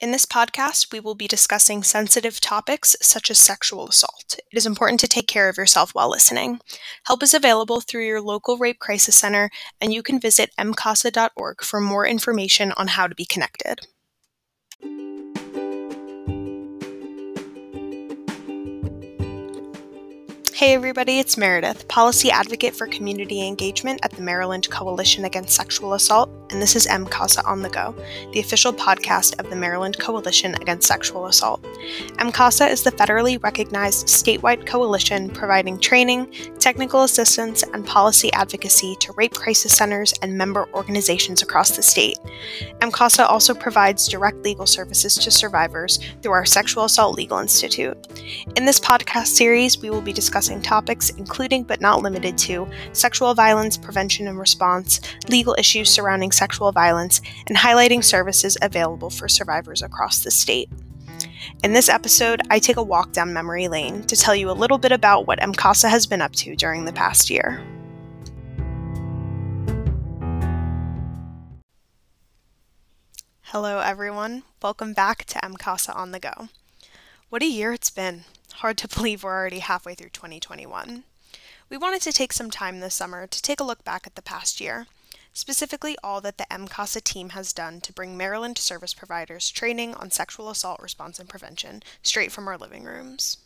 [0.00, 4.36] In this podcast, we will be discussing sensitive topics such as sexual assault.
[4.38, 6.60] It is important to take care of yourself while listening.
[7.06, 9.50] Help is available through your local rape crisis center,
[9.80, 13.88] and you can visit mcasa.org for more information on how to be connected.
[20.58, 25.94] Hey everybody, it's Meredith, Policy Advocate for Community Engagement at the Maryland Coalition Against Sexual
[25.94, 27.94] Assault, and this is MCASA on the Go,
[28.32, 31.62] the official podcast of the Maryland Coalition Against Sexual Assault.
[32.16, 39.12] MCASA is the federally recognized statewide coalition providing training, technical assistance, and policy advocacy to
[39.12, 42.18] rape crisis centers and member organizations across the state.
[42.80, 47.96] MCASA also provides direct legal services to survivors through our Sexual Assault Legal Institute.
[48.56, 52.66] In this podcast series, we will be discussing discussing topics including but not limited to
[52.92, 59.28] sexual violence prevention and response, legal issues surrounding sexual violence, and highlighting services available for
[59.28, 60.70] survivors across the state.
[61.62, 64.78] In this episode, I take a walk down memory lane to tell you a little
[64.78, 67.62] bit about what MCASA has been up to during the past year.
[73.42, 74.44] Hello, everyone.
[74.62, 76.48] Welcome back to MCASA on the Go.
[77.28, 78.24] What a year it's been.
[78.58, 81.04] Hard to believe we're already halfway through 2021.
[81.70, 84.22] We wanted to take some time this summer to take a look back at the
[84.22, 84.88] past year,
[85.32, 90.10] specifically all that the MCASA team has done to bring Maryland service providers training on
[90.10, 93.36] sexual assault response and prevention straight from our living rooms.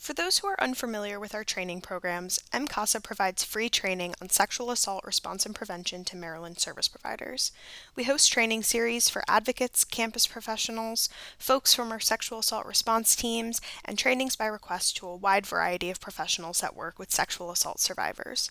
[0.00, 4.70] For those who are unfamiliar with our training programs, MCASA provides free training on sexual
[4.70, 7.52] assault response and prevention to Maryland service providers.
[7.94, 13.60] We host training series for advocates, campus professionals, folks from our sexual assault response teams,
[13.84, 17.78] and trainings by request to a wide variety of professionals that work with sexual assault
[17.78, 18.50] survivors.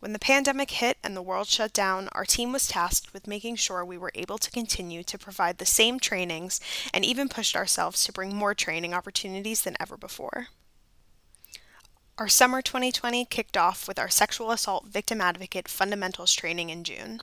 [0.00, 3.56] When the pandemic hit and the world shut down, our team was tasked with making
[3.56, 6.60] sure we were able to continue to provide the same trainings
[6.92, 10.48] and even pushed ourselves to bring more training opportunities than ever before.
[12.22, 17.20] Our summer 2020 kicked off with our sexual assault victim advocate fundamentals training in June.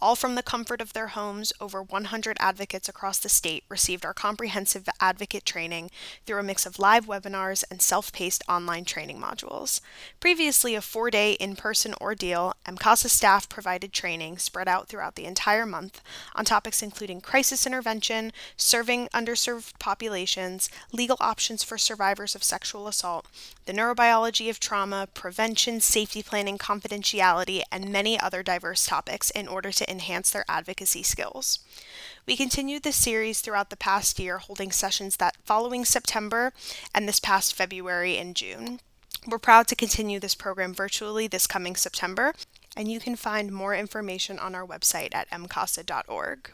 [0.00, 4.14] All from the comfort of their homes, over 100 advocates across the state received our
[4.14, 5.90] comprehensive advocate training
[6.24, 9.80] through a mix of live webinars and self paced online training modules.
[10.20, 15.24] Previously a four day in person ordeal, MCASA staff provided training spread out throughout the
[15.24, 16.00] entire month
[16.36, 23.26] on topics including crisis intervention, serving underserved populations, legal options for survivors of sexual assault,
[23.66, 29.72] the neurobiology of trauma, prevention, safety planning, confidentiality, and many other diverse topics in order
[29.72, 31.60] to enhance their advocacy skills.
[32.26, 36.52] We continued this series throughout the past year, holding sessions that following September
[36.94, 38.80] and this past February and June.
[39.26, 42.32] We're proud to continue this program virtually this coming September,
[42.76, 46.50] and you can find more information on our website at mcasa.org.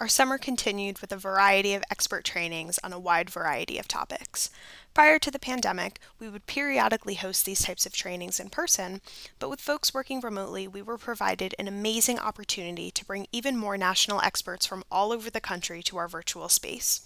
[0.00, 4.48] Our summer continued with a variety of expert trainings on a wide variety of topics.
[4.94, 9.00] Prior to the pandemic, we would periodically host these types of trainings in person,
[9.40, 13.76] but with folks working remotely, we were provided an amazing opportunity to bring even more
[13.76, 17.00] national experts from all over the country to our virtual space.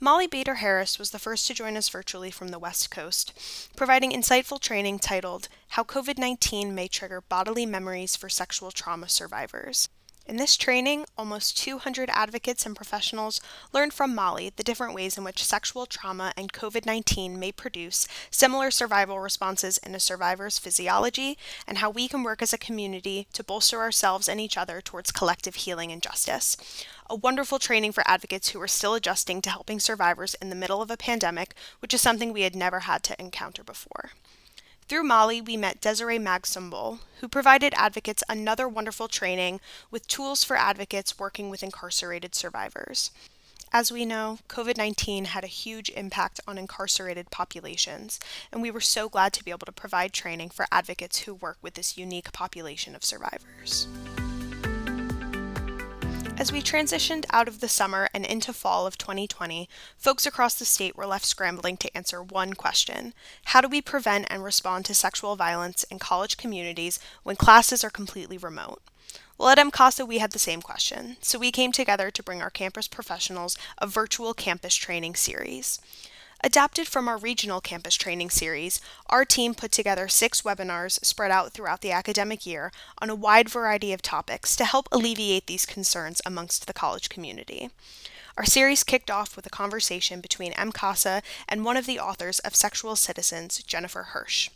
[0.00, 3.38] Molly Boeder Harris was the first to join us virtually from the West Coast,
[3.76, 9.90] providing insightful training titled How COVID 19 May Trigger Bodily Memories for Sexual Trauma Survivors.
[10.24, 13.40] In this training, almost 200 advocates and professionals
[13.72, 18.06] learned from Molly the different ways in which sexual trauma and COVID 19 may produce
[18.30, 23.26] similar survival responses in a survivor's physiology, and how we can work as a community
[23.32, 26.56] to bolster ourselves and each other towards collective healing and justice.
[27.10, 30.80] A wonderful training for advocates who are still adjusting to helping survivors in the middle
[30.80, 34.12] of a pandemic, which is something we had never had to encounter before.
[34.92, 39.58] Through Molly, we met Desiree Magsumbol, who provided advocates another wonderful training
[39.90, 43.10] with tools for advocates working with incarcerated survivors.
[43.72, 48.20] As we know, COVID 19 had a huge impact on incarcerated populations,
[48.52, 51.56] and we were so glad to be able to provide training for advocates who work
[51.62, 53.88] with this unique population of survivors.
[56.38, 60.64] As we transitioned out of the summer and into fall of 2020, folks across the
[60.64, 63.14] state were left scrambling to answer one question
[63.46, 67.90] How do we prevent and respond to sexual violence in college communities when classes are
[67.90, 68.82] completely remote?
[69.38, 72.50] Well, at MCASA, we had the same question, so we came together to bring our
[72.50, 75.80] campus professionals a virtual campus training series.
[76.44, 81.52] Adapted from our regional campus training series, our team put together six webinars spread out
[81.52, 86.20] throughout the academic year on a wide variety of topics to help alleviate these concerns
[86.26, 87.70] amongst the college community.
[88.36, 92.56] Our series kicked off with a conversation between MCASA and one of the authors of
[92.56, 94.50] Sexual Citizens, Jennifer Hirsch.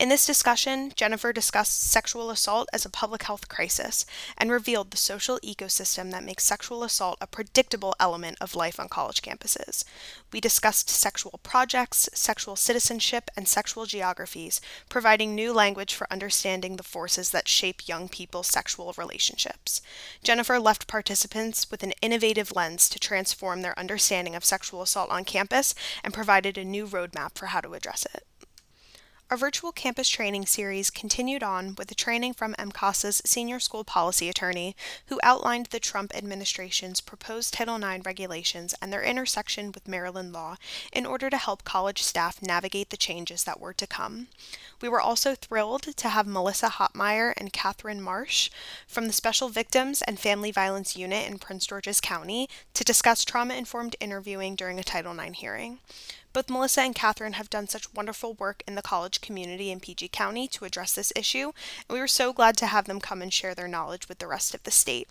[0.00, 4.06] In this discussion, Jennifer discussed sexual assault as a public health crisis
[4.38, 8.88] and revealed the social ecosystem that makes sexual assault a predictable element of life on
[8.88, 9.84] college campuses.
[10.32, 16.82] We discussed sexual projects, sexual citizenship, and sexual geographies, providing new language for understanding the
[16.82, 19.82] forces that shape young people's sexual relationships.
[20.22, 25.26] Jennifer left participants with an innovative lens to transform their understanding of sexual assault on
[25.26, 28.24] campus and provided a new roadmap for how to address it.
[29.30, 34.28] Our virtual campus training series continued on with a training from MCASA's senior school policy
[34.28, 34.74] attorney,
[35.06, 40.56] who outlined the Trump administration's proposed Title IX regulations and their intersection with Maryland law
[40.92, 44.26] in order to help college staff navigate the changes that were to come.
[44.80, 48.50] We were also thrilled to have Melissa Hotmeyer and Catherine Marsh
[48.88, 53.54] from the Special Victims and Family Violence Unit in Prince George's County to discuss trauma
[53.54, 55.78] informed interviewing during a Title IX hearing.
[56.32, 60.08] Both Melissa and Catherine have done such wonderful work in the college community in PG
[60.08, 61.50] County to address this issue,
[61.88, 64.28] and we were so glad to have them come and share their knowledge with the
[64.28, 65.08] rest of the state.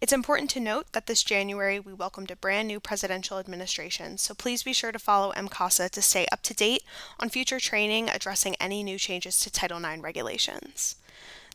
[0.00, 4.34] It's important to note that this January we welcomed a brand new presidential administration, so
[4.34, 6.82] please be sure to follow MCASA to stay up to date
[7.20, 10.96] on future training addressing any new changes to Title IX regulations.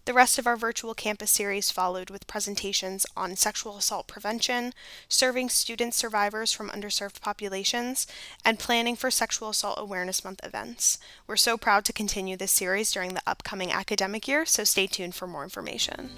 [0.05, 4.73] The rest of our virtual campus series followed with presentations on sexual assault prevention,
[5.07, 8.05] serving student survivors from underserved populations,
[8.43, 10.97] and planning for Sexual Assault Awareness Month events.
[11.25, 15.15] We're so proud to continue this series during the upcoming academic year, so stay tuned
[15.15, 16.09] for more information.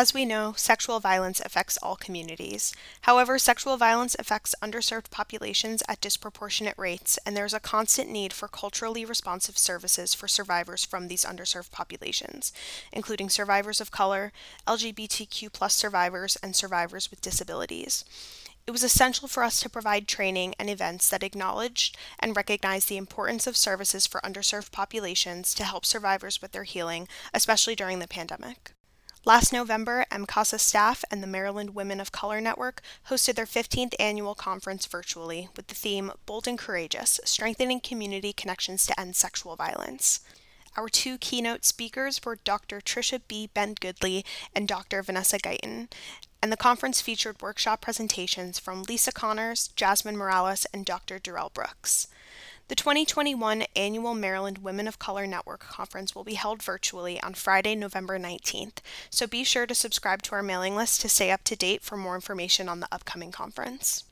[0.00, 2.72] As we know, sexual violence affects all communities.
[3.00, 8.32] However, sexual violence affects underserved populations at disproportionate rates, and there is a constant need
[8.32, 12.52] for culturally responsive services for survivors from these underserved populations,
[12.92, 14.32] including survivors of color,
[14.68, 18.04] LGBTQ survivors, and survivors with disabilities.
[18.68, 22.98] It was essential for us to provide training and events that acknowledged and recognized the
[22.98, 28.06] importance of services for underserved populations to help survivors with their healing, especially during the
[28.06, 28.74] pandemic.
[29.28, 32.80] Last November, MCASA staff and the Maryland Women of Color Network
[33.10, 38.86] hosted their 15th annual conference virtually with the theme Bold and Courageous Strengthening Community Connections
[38.86, 40.20] to End Sexual Violence.
[40.78, 42.80] Our two keynote speakers were Dr.
[42.80, 43.50] Tricia B.
[43.52, 44.24] Bent-Goodley
[44.56, 45.02] and Dr.
[45.02, 45.92] Vanessa Guyton,
[46.42, 51.18] and the conference featured workshop presentations from Lisa Connors, Jasmine Morales, and Dr.
[51.18, 52.08] Durrell Brooks.
[52.68, 57.74] The 2021 annual Maryland Women of Color Network Conference will be held virtually on Friday,
[57.74, 61.56] November 19th, so be sure to subscribe to our mailing list to stay up to
[61.56, 64.04] date for more information on the upcoming conference.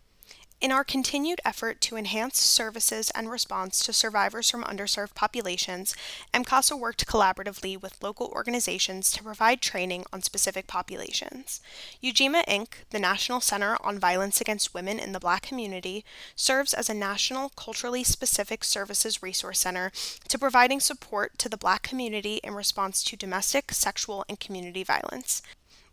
[0.59, 5.95] In our continued effort to enhance services and response to survivors from underserved populations,
[6.33, 11.61] MCASA worked collaboratively with local organizations to provide training on specific populations.
[12.03, 16.89] Ujima Inc., the National Center on Violence Against Women in the Black Community, serves as
[16.89, 19.93] a national culturally specific services resource center
[20.27, 25.43] to providing support to the Black community in response to domestic, sexual, and community violence.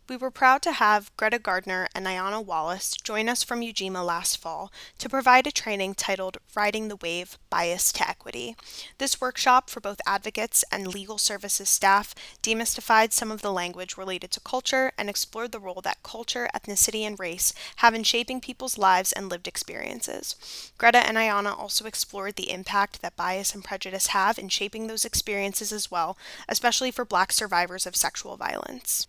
[0.06, 4.36] We were proud to have Greta Gardner and Ayana Wallace join us from Ujima last
[4.36, 8.54] fall to provide a training titled Riding the Wave Bias to Equity.
[8.98, 14.30] This workshop for both advocates and legal services staff demystified some of the language related
[14.32, 18.76] to culture and explored the role that culture, ethnicity, and race have in shaping people's
[18.76, 20.36] lives and lived experiences.
[20.76, 25.06] Greta and Ayana also explored the impact that bias and prejudice have in shaping those
[25.06, 29.06] experiences as well, especially for Black survivors of sexual violence.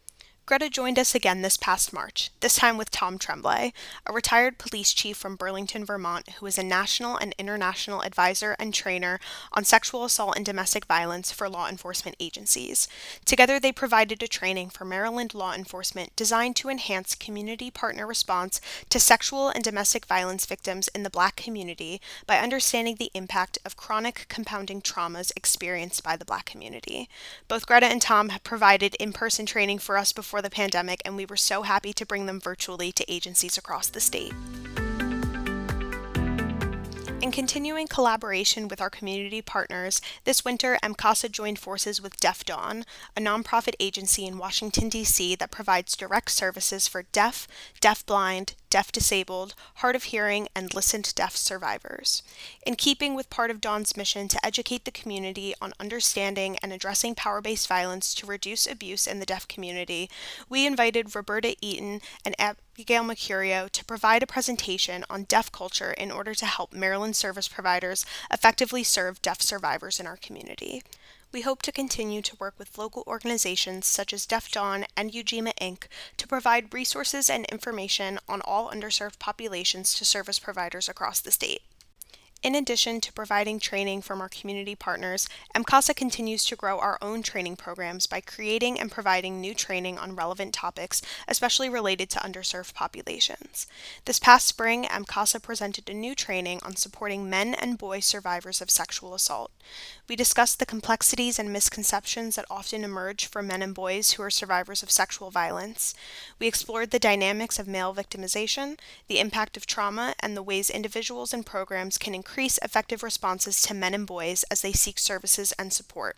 [0.47, 3.73] Greta joined us again this past March, this time with Tom Tremblay,
[4.05, 8.71] a retired police chief from Burlington, Vermont, who is a national and international advisor and
[8.71, 9.19] trainer
[9.53, 12.87] on sexual assault and domestic violence for law enforcement agencies.
[13.25, 18.61] Together, they provided a training for Maryland law enforcement designed to enhance community partner response
[18.89, 23.75] to sexual and domestic violence victims in the Black community by understanding the impact of
[23.75, 27.09] chronic compounding traumas experienced by the Black community.
[27.47, 31.01] Both Greta and Tom have provided in person training for us before before the pandemic,
[31.05, 34.33] and we were so happy to bring them virtually to agencies across the state.
[37.21, 42.83] In continuing collaboration with our community partners, this winter MCASA joined forces with Deaf Dawn,
[43.15, 45.35] a nonprofit agency in Washington, D.C.
[45.35, 47.47] that provides direct services for deaf,
[47.79, 52.21] deafblind, deaf disabled, hard of hearing, and listened deaf survivors.
[52.65, 57.15] In keeping with part of Dawn's mission to educate the community on understanding and addressing
[57.15, 60.09] power based violence to reduce abuse in the deaf community,
[60.49, 66.11] we invited Roberta Eaton and Abigail Mercurio to provide a presentation on deaf culture in
[66.11, 70.83] order to help Maryland service providers effectively serve deaf survivors in our community.
[71.31, 75.53] We hope to continue to work with local organizations such as Deaf Dawn and Ujima
[75.59, 75.87] Inc.
[76.17, 81.61] to provide resources and information on all underserved populations to service providers across the state.
[82.43, 87.23] In addition to providing training from our community partners, MCASA continues to grow our own
[87.23, 92.75] training programs by creating and providing new training on relevant topics, especially related to underserved
[92.75, 93.65] populations.
[94.05, 98.69] This past spring, MCASA presented a new training on supporting men and boy survivors of
[98.69, 99.49] sexual assault.
[100.07, 104.29] We discussed the complexities and misconceptions that often emerge for men and boys who are
[104.29, 105.95] survivors of sexual violence.
[106.37, 108.77] We explored the dynamics of male victimization,
[109.07, 113.73] the impact of trauma, and the ways individuals and programs can increase effective responses to
[113.75, 116.17] men and boys as they seek services and support.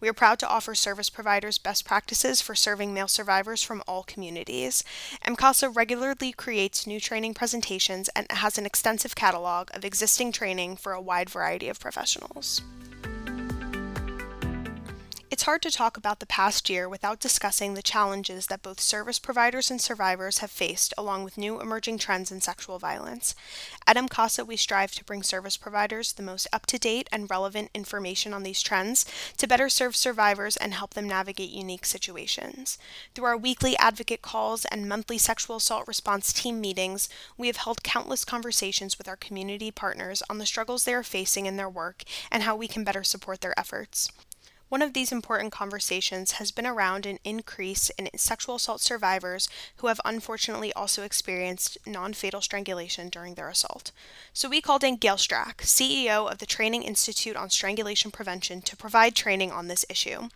[0.00, 4.02] We are proud to offer service providers best practices for serving male survivors from all
[4.02, 4.82] communities.
[5.26, 10.92] MCASA regularly creates new training presentations and has an extensive catalog of existing training for
[10.92, 12.62] a wide variety of professionals.
[15.32, 19.18] It's hard to talk about the past year without discussing the challenges that both service
[19.18, 23.34] providers and survivors have faced, along with new emerging trends in sexual violence.
[23.86, 27.70] At MCASA, we strive to bring service providers the most up to date and relevant
[27.72, 29.06] information on these trends
[29.38, 32.76] to better serve survivors and help them navigate unique situations.
[33.14, 37.08] Through our weekly advocate calls and monthly sexual assault response team meetings,
[37.38, 41.46] we have held countless conversations with our community partners on the struggles they are facing
[41.46, 44.10] in their work and how we can better support their efforts.
[44.72, 49.88] One of these important conversations has been around an increase in sexual assault survivors who
[49.88, 53.92] have unfortunately also experienced non fatal strangulation during their assault.
[54.32, 58.74] So we called in Gael Strack, CEO of the Training Institute on Strangulation Prevention, to
[58.74, 60.30] provide training on this issue.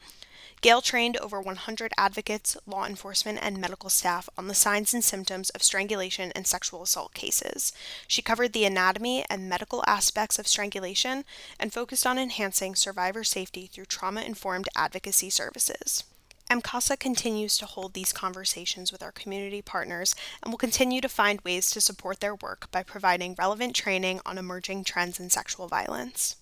[0.63, 5.51] Gael trained over 100 advocates, law enforcement, and medical staff on the signs and symptoms
[5.51, 7.73] of strangulation and sexual assault cases.
[8.09, 11.25] She covered the anatomy and medical aspects of strangulation
[11.61, 16.05] and focused on enhancing survivor safety through trauma informed advocacy services.
[16.51, 21.41] MCASA continues to hold these conversations with our community partners and will continue to find
[21.41, 26.37] ways to support their work by providing relevant training on emerging trends in sexual violence.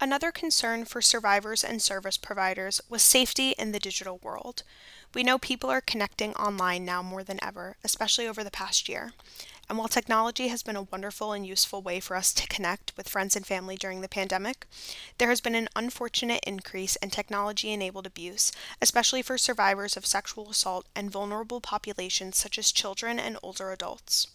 [0.00, 4.62] Another concern for survivors and service providers was safety in the digital world.
[5.14, 9.12] We know people are connecting online now more than ever, especially over the past year.
[9.68, 13.08] And while technology has been a wonderful and useful way for us to connect with
[13.08, 14.66] friends and family during the pandemic,
[15.18, 20.50] there has been an unfortunate increase in technology enabled abuse, especially for survivors of sexual
[20.50, 24.26] assault and vulnerable populations such as children and older adults.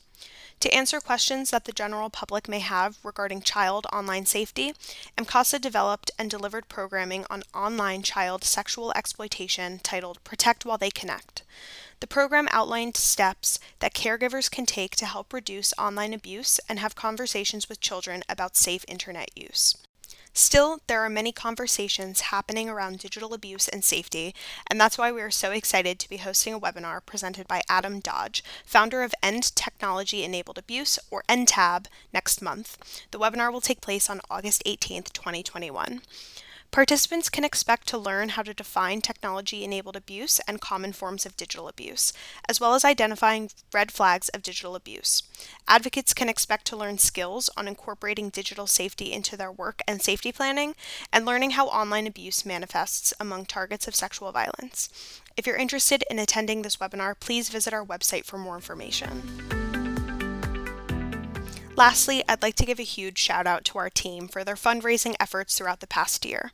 [0.60, 4.74] To answer questions that the general public may have regarding child online safety,
[5.18, 11.44] MCASA developed and delivered programming on online child sexual exploitation titled Protect While They Connect.
[12.01, 16.94] The program outlined steps that caregivers can take to help reduce online abuse and have
[16.94, 19.78] conversations with children about safe internet use.
[20.34, 24.34] Still, there are many conversations happening around digital abuse and safety,
[24.68, 28.00] and that's why we are so excited to be hosting a webinar presented by Adam
[28.00, 32.78] Dodge, founder of End Technology Enabled Abuse, or EndTAB, next month.
[33.12, 36.02] The webinar will take place on August 18th, 2021.
[36.72, 41.36] Participants can expect to learn how to define technology enabled abuse and common forms of
[41.36, 42.14] digital abuse,
[42.48, 45.24] as well as identifying red flags of digital abuse.
[45.68, 50.32] Advocates can expect to learn skills on incorporating digital safety into their work and safety
[50.32, 50.76] planning,
[51.12, 54.90] and learning how online abuse manifests among targets of sexual violence.
[55.36, 59.69] If you're interested in attending this webinar, please visit our website for more information.
[61.80, 65.16] Lastly, I'd like to give a huge shout out to our team for their fundraising
[65.18, 66.52] efforts throughout the past year.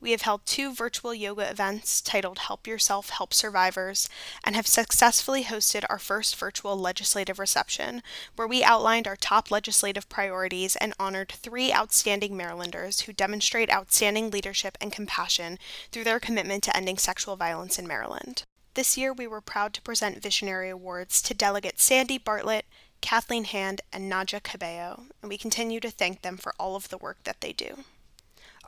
[0.00, 4.08] We have held two virtual yoga events titled Help Yourself, Help Survivors,
[4.44, 8.04] and have successfully hosted our first virtual legislative reception,
[8.36, 14.30] where we outlined our top legislative priorities and honored three outstanding Marylanders who demonstrate outstanding
[14.30, 15.58] leadership and compassion
[15.90, 18.44] through their commitment to ending sexual violence in Maryland.
[18.74, 22.64] This year, we were proud to present Visionary Awards to Delegate Sandy Bartlett,
[23.00, 26.98] Kathleen Hand, and Nadja Cabello, and we continue to thank them for all of the
[26.98, 27.84] work that they do.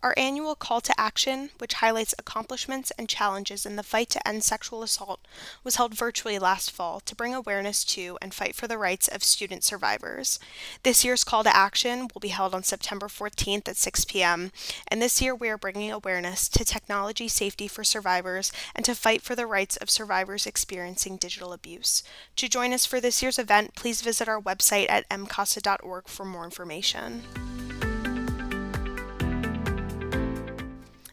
[0.02, 4.42] Our annual call to action, which highlights accomplishments and challenges in the fight to end
[4.42, 5.20] sexual assault,
[5.62, 9.22] was held virtually last fall to bring awareness to and fight for the rights of
[9.22, 10.38] student survivors.
[10.84, 14.52] This year's call to action will be held on September 14th at 6 p.m.,
[14.88, 19.20] and this year we are bringing awareness to technology safety for survivors and to fight
[19.20, 22.02] for the rights of survivors experiencing digital abuse.
[22.36, 26.44] To join us for this year's event, please visit our website at mcasa.org for more
[26.44, 27.22] information.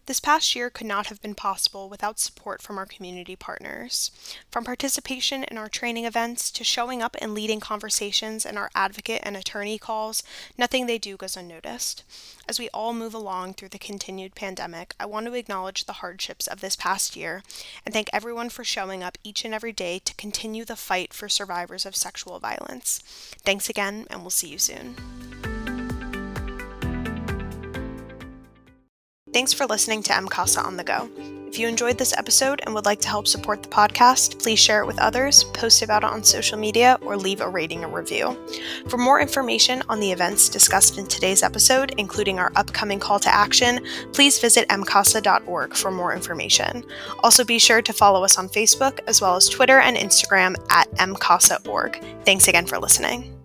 [0.07, 4.09] This past year could not have been possible without support from our community partners.
[4.49, 9.19] From participation in our training events to showing up and leading conversations in our advocate
[9.23, 10.23] and attorney calls,
[10.57, 12.05] nothing they do goes unnoticed.
[12.47, 16.47] As we all move along through the continued pandemic, I want to acknowledge the hardships
[16.47, 17.43] of this past year
[17.85, 21.27] and thank everyone for showing up each and every day to continue the fight for
[21.27, 22.99] survivors of sexual violence.
[23.43, 25.56] Thanks again, and we'll see you soon.
[29.38, 31.08] Thanks for listening to MCASA on the Go.
[31.46, 34.82] If you enjoyed this episode and would like to help support the podcast, please share
[34.82, 38.36] it with others, post about it on social media, or leave a rating or review.
[38.88, 43.32] For more information on the events discussed in today's episode, including our upcoming call to
[43.32, 46.84] action, please visit mcasa.org for more information.
[47.22, 50.89] Also, be sure to follow us on Facebook as well as Twitter and Instagram at
[50.94, 52.03] mcasa.org.
[52.25, 53.37] Thanks again for listening.